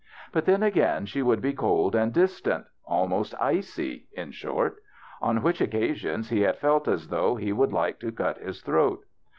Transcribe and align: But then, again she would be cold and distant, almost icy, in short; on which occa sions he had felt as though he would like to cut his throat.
But 0.31 0.45
then, 0.45 0.63
again 0.63 1.05
she 1.05 1.21
would 1.21 1.43
be 1.43 1.53
cold 1.53 1.93
and 1.93 2.11
distant, 2.11 2.65
almost 2.87 3.35
icy, 3.39 4.07
in 4.13 4.31
short; 4.31 4.77
on 5.21 5.43
which 5.43 5.59
occa 5.59 5.93
sions 5.95 6.31
he 6.31 6.41
had 6.41 6.57
felt 6.57 6.87
as 6.87 7.09
though 7.09 7.35
he 7.35 7.53
would 7.53 7.71
like 7.71 7.99
to 7.99 8.11
cut 8.11 8.39
his 8.39 8.63
throat. 8.63 9.03